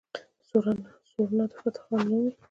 سورنا 1.15 1.45
د 1.49 1.53
فتح 1.61 1.81
خان 1.85 2.03
نه 2.11 2.17
وي. 2.21 2.31